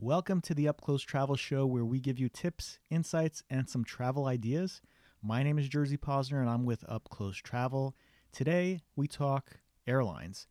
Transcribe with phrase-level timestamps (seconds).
[0.00, 3.82] Welcome to the Up Close Travel Show, where we give you tips, insights, and some
[3.82, 4.80] travel ideas.
[5.24, 7.96] My name is Jersey Posner, and I'm with Up Close Travel.
[8.30, 9.58] Today, we talk
[9.88, 10.46] airlines.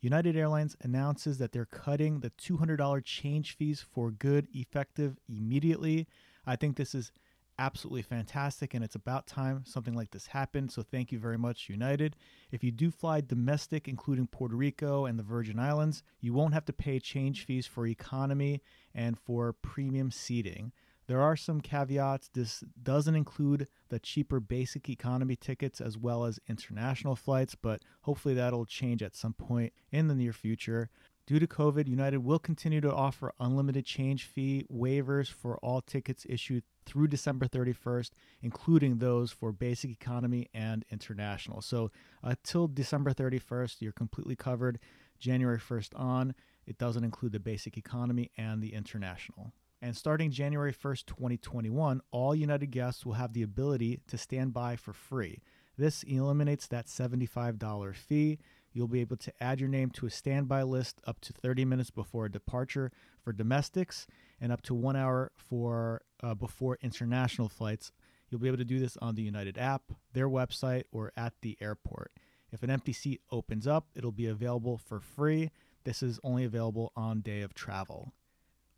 [0.00, 6.08] United Airlines announces that they're cutting the $200 change fees for good, effective immediately.
[6.44, 7.12] I think this is
[7.58, 10.70] absolutely fantastic and it's about time something like this happened.
[10.70, 12.16] So thank you very much, United.
[12.50, 16.64] If you do fly domestic, including Puerto Rico and the Virgin Islands, you won't have
[16.66, 18.62] to pay change fees for economy
[18.94, 20.72] and for premium seating.
[21.08, 22.28] There are some caveats.
[22.28, 28.34] This doesn't include the cheaper basic economy tickets as well as international flights, but hopefully
[28.34, 30.90] that'll change at some point in the near future.
[31.28, 36.24] Due to COVID, United will continue to offer unlimited change fee waivers for all tickets
[36.26, 41.60] issued through December 31st, including those for basic economy and international.
[41.60, 41.90] So
[42.22, 44.78] until uh, December 31st, you're completely covered.
[45.18, 46.34] January 1st on,
[46.66, 49.52] it doesn't include the basic economy and the international.
[49.82, 54.76] And starting January 1st, 2021, all United guests will have the ability to stand by
[54.76, 55.42] for free.
[55.76, 58.38] This eliminates that $75 fee.
[58.78, 61.90] You'll be able to add your name to a standby list up to 30 minutes
[61.90, 64.06] before a departure for domestics
[64.40, 67.90] and up to one hour for uh, before international flights.
[68.30, 69.82] You'll be able to do this on the United app,
[70.12, 72.12] their website, or at the airport.
[72.52, 75.50] If an empty seat opens up, it'll be available for free.
[75.82, 78.12] This is only available on day of travel.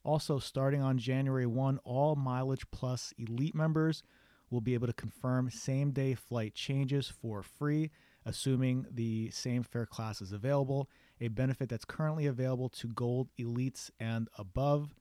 [0.02, 4.02] Also, starting on January 1, all Mileage Plus Elite members
[4.48, 7.90] will be able to confirm same day flight changes for free,
[8.24, 10.88] assuming the same fare class is available,
[11.20, 14.94] a benefit that's currently available to Gold Elites and above.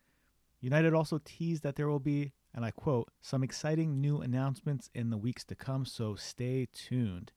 [0.62, 5.10] United also teased that there will be, and I quote, some exciting new announcements in
[5.10, 7.32] the weeks to come, so stay tuned.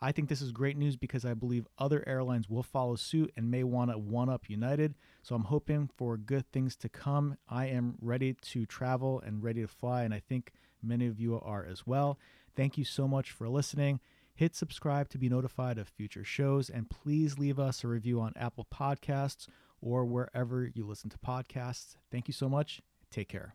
[0.00, 3.50] I think this is great news because I believe other airlines will follow suit and
[3.50, 4.94] may want to one up United.
[5.22, 7.38] So I'm hoping for good things to come.
[7.48, 11.40] I am ready to travel and ready to fly, and I think many of you
[11.40, 12.18] are as well.
[12.54, 14.00] Thank you so much for listening.
[14.36, 18.34] Hit subscribe to be notified of future shows, and please leave us a review on
[18.36, 19.48] Apple Podcasts
[19.80, 21.96] or wherever you listen to podcasts.
[22.12, 22.82] Thank you so much.
[23.10, 23.54] Take care.